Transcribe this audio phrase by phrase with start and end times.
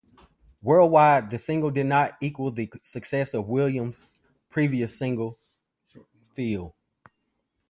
[0.63, 3.97] Worldwide, the single did not equal the success of Williams'
[4.49, 5.37] previous single,
[6.33, 6.73] "Feel".